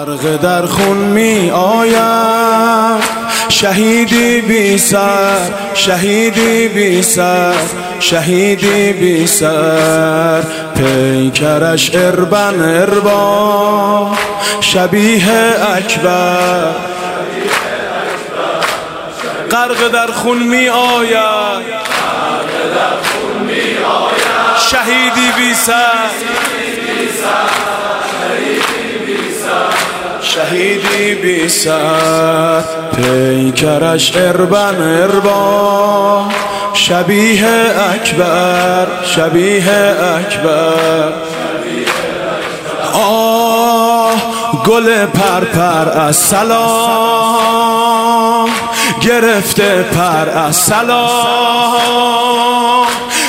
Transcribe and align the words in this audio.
غرق 0.00 0.36
در 0.36 0.66
خون 0.66 0.96
می 0.96 1.50
آید. 1.50 3.02
شهیدی 3.48 4.40
بی 4.40 4.78
سر 4.78 5.38
شهیدی 5.74 6.68
بی 6.68 7.02
سر 7.02 7.54
شهیدی 8.00 8.92
بی 8.92 9.26
سر. 9.26 10.42
پیکرش 10.76 11.90
اربن 11.94 12.60
اربا. 12.60 14.16
شبیه 14.60 15.28
اکبر. 15.76 16.74
غرق 19.50 19.88
در 19.92 20.12
خون 20.12 20.38
می 20.38 20.68
آید. 20.68 21.80
شهیدی 24.70 25.32
بی 25.36 25.54
سر. 25.54 26.10
شهیدی 30.50 31.14
بی 31.14 31.48
سر. 31.48 32.62
پیکرش 32.96 34.16
اربن 34.16 35.02
اربا. 35.02 36.24
شبیه 36.74 37.46
اکبر 37.94 38.86
شبیه 39.04 39.70
اکبر. 40.18 41.12
آه 42.94 44.12
گل 44.66 45.06
پرپر 45.06 45.88
از 45.98 46.16
سلام. 46.16 47.70
گرفته 49.00 49.82
پر 49.82 50.28
از 50.28 50.56
سلام. 50.56 51.70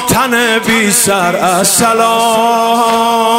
تن 0.09 0.59
بی 0.67 0.91
سر 0.91 1.35
از 1.35 1.67
سلام. 1.67 3.30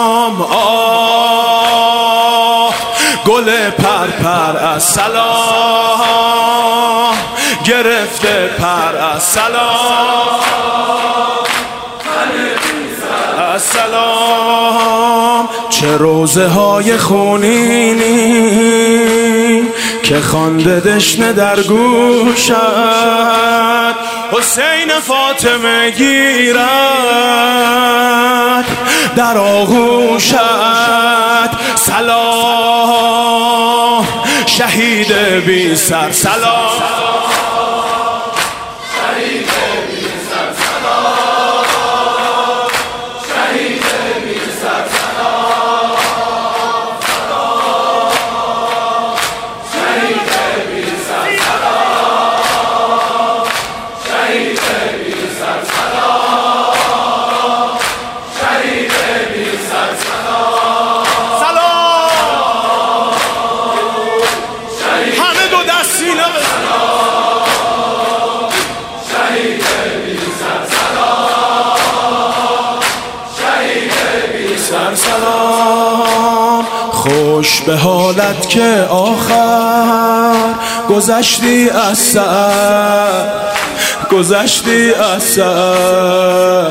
گل 3.26 3.70
پر 3.70 4.08
از 4.56 4.82
سلام 4.82 6.32
گرفته 7.64 8.50
پر 8.58 8.96
از 8.96 9.22
سلام 9.22 10.42
از 13.54 13.62
سلام 13.62 15.48
چه 15.70 15.96
روزه 15.96 16.48
های 16.48 16.96
خونینی 16.96 18.42
که 20.02 20.20
خانده 20.20 20.80
دشنه 20.80 21.32
در 21.32 21.60
گوشت. 21.60 22.52
حسین 24.32 24.88
فاطمه 25.02 25.90
گیرد. 25.90 26.62
در 29.16 29.38
آغوشت. 29.38 30.34
سلام. 31.74 32.92
شهید 34.46 35.12
بی 35.46 35.76
سر. 35.76 36.10
سلام. 36.10 36.70
خوش 77.12 77.60
به 77.60 77.76
حالت 77.76 78.48
که 78.48 78.86
آخر 78.90 80.34
گذشتی 80.88 81.70
از 81.70 81.98
سر 81.98 83.24
گذشتی 84.10 84.94
از 84.94 85.22
سر 85.22 86.66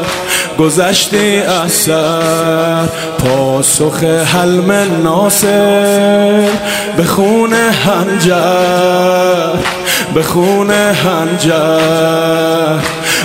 گذشتی 0.59 1.41
از 1.41 1.71
سر. 1.71 2.85
پاسخ 3.19 4.03
حلم 4.03 4.71
ناصر 5.03 6.49
به 6.97 7.03
خون 7.03 7.53
هنجر 7.53 9.55
به 10.13 10.23
خون 10.23 10.71
هنجر. 10.71 11.51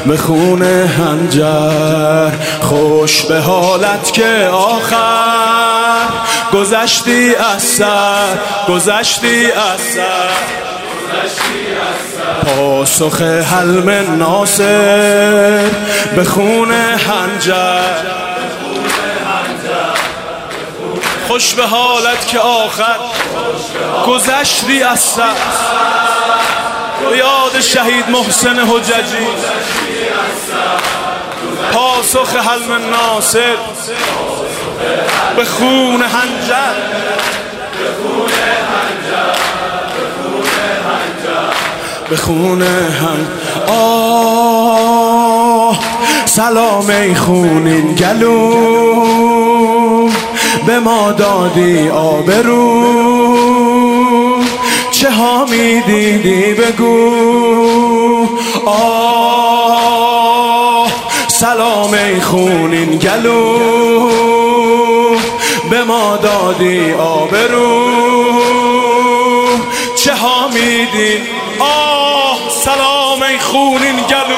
به 0.06 0.16
خون 0.16 0.62
هنجر. 0.62 2.30
خوش 2.60 3.22
به 3.22 3.40
حالت 3.40 4.12
که 4.12 4.48
آخر. 4.52 6.08
گذشتی 6.52 7.34
از 7.34 7.62
سر 7.62 8.38
گذشتی 8.68 9.52
از 9.52 9.80
سر. 9.80 10.28
پاسخ 12.44 13.22
حلم 13.22 14.18
ناصر. 14.18 15.64
به 16.16 16.24
خون 16.24 16.72
هنجر. 16.72 18.16
خوش 21.28 21.54
به 21.54 21.66
حالت 21.66 22.26
که 22.26 22.38
آخر. 22.38 22.96
گذشتی 24.06 24.82
از 24.82 25.00
سر. 25.00 25.22
یاد 27.02 27.60
شهید 27.60 28.10
محسن 28.10 28.58
حججی. 28.58 29.26
پاسخ 31.72 32.36
حلم 32.36 32.72
ناصر. 32.90 33.56
به 35.36 35.44
خون 35.44 36.02
هنجر 36.02 36.96
به 42.10 42.16
خون 42.16 42.62
هم 42.62 43.26
آه 43.68 44.96
سلام 46.24 46.90
ای 46.90 47.14
خونین 47.14 47.94
گلو. 47.94 48.50
به 50.66 50.78
ما 50.78 51.12
دادی 51.12 51.88
آبرو. 51.88 53.15
چه 55.00 55.10
ها 55.10 55.44
می 55.44 55.80
دیدی 55.80 56.54
بگو. 56.54 58.28
آه 58.66 60.06
سلام 61.28 61.92
ای 61.92 62.20
خونین 62.20 62.98
گلو. 62.98 63.58
به 65.70 65.84
ما 65.84 66.16
دادی 66.16 66.92
آبرو. 66.92 67.86
چه 69.96 70.14
ها 70.14 70.48
میدی؟ 70.48 71.20
آه 71.60 72.38
سلام 72.64 73.22
ای 73.22 73.38
خونین 73.38 73.96
گلو. 73.96 74.36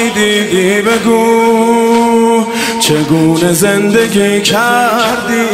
ها 0.00 0.06
می‌دیدی 0.06 0.82
بگو 0.82 2.46
چگونه 2.80 3.52
زندگی 3.52 4.40
کردی 4.40 5.46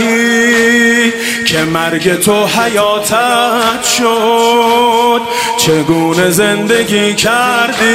که 1.46 1.58
مرگ 1.58 2.20
تو 2.20 2.46
حیاتت 2.46 3.84
شد؟ 3.98 5.20
چگونه 5.58 6.30
زندگی 6.30 7.14
کردی 7.14 7.86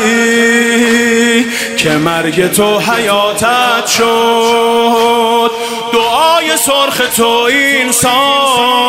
که 1.78 1.90
مرگ 1.90 2.52
تو 2.52 2.80
حیاتت 2.80 3.88
شد؟ 3.88 5.52
دعای 5.94 6.58
سرخ 6.58 7.02
تو 7.18 7.28
اینسان 7.28 8.82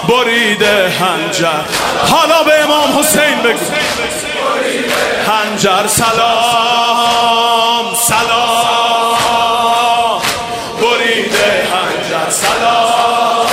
برید 0.09 0.62
هنجر. 0.62 1.62
حالا 2.11 2.43
به 2.43 2.62
امام 2.65 2.99
حسین 2.99 3.43
بگو. 3.44 3.59
هنجر. 5.26 5.87
سلام. 5.87 7.85
سلام. 7.94 9.15
برید 10.81 11.35
هنجر. 11.73 12.31
سلام. 12.31 13.47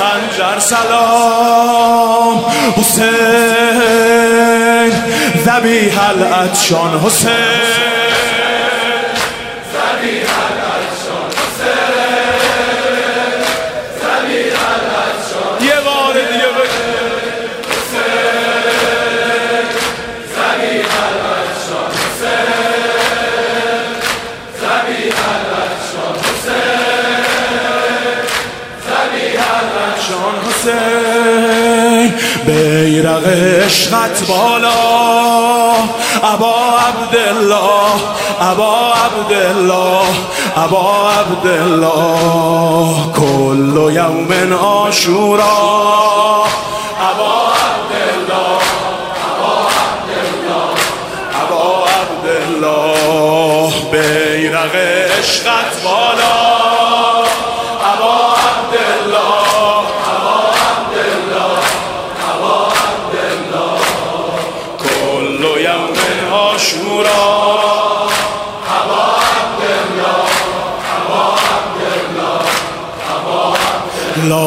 هنجر. 0.00 0.58
سلام. 0.58 2.44
حسین. 2.76 3.95
ذبیح 5.46 6.08
الاتشان 6.08 7.00
حسین. 7.00 7.85
بیرق 32.46 33.26
عشقت 33.66 34.26
بالا. 34.28 34.72
ابا 36.22 36.54
عبدالله 36.86 38.00
ابا 38.40 38.94
عبدالله 38.94 40.06
ابا 40.56 41.10
عبدالله. 41.18 42.94
کل 43.16 43.76
یوم 43.96 44.52
آشورا 44.52 45.58
ابا 47.10 47.34
عبدالله 47.62 48.60
ابا 49.30 49.54
عبدالله 49.78 50.74
ابا 51.42 51.64
عبدالله. 51.96 53.72
بیرق 53.92 54.74
عشقت 55.18 55.72
بالا. 55.84 56.55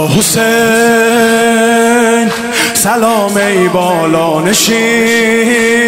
حسین. 0.07 0.49
سلام 2.73 3.37
ای 3.37 3.67
بالا 3.67 4.41
نشین. 4.41 5.79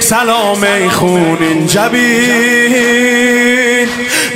سلام 0.00 0.62
ای 0.62 0.88
خونین 0.88 1.66
جبین. 1.66 2.74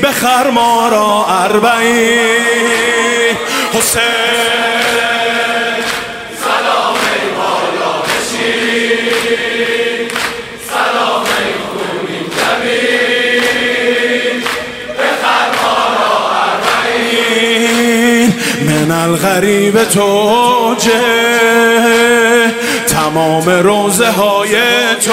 بخر 0.02 0.50
ما 0.50 0.88
را 0.88 1.26
اربعین 1.28 3.37
حسین. 3.75 4.57
من 18.88 18.94
الغریب 18.94 19.85
توجه. 19.85 20.93
تمام 22.87 23.49
روزه 23.49 24.11
های 24.11 24.56
تو 25.05 25.12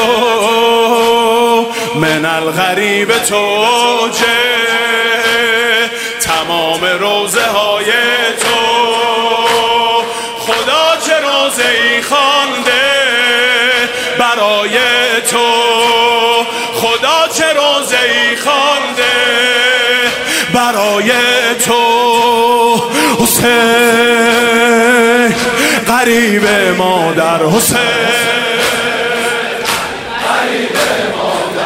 من 1.95 2.25
الغریب 2.25 3.17
توجه. 3.17 4.25
تمام 6.21 6.85
روزه 6.99 7.45
های 7.45 7.91
تو 8.39 8.55
خدا 10.39 10.97
چه 11.05 11.13
روزه 11.19 11.69
ای 11.69 12.01
خانده 12.01 12.71
برای 14.19 14.94
تو 21.65 21.81
حسین 23.19 23.55
قریب 25.87 26.47
مادر 26.77 27.45
حسین. 27.45 27.79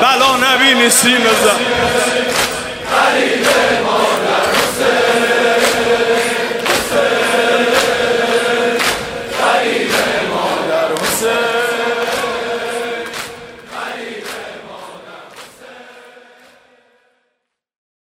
بلا 0.02 0.38
نبی 0.38 0.74
نیستی 0.74 1.14
نزد. 1.14 1.60